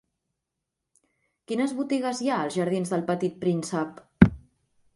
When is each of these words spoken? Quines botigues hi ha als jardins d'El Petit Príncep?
Quines 1.51 1.75
botigues 1.81 2.21
hi 2.25 2.31
ha 2.31 2.39
als 2.45 2.57
jardins 2.61 2.93
d'El 2.95 3.07
Petit 3.11 3.39
Príncep? 3.45 4.05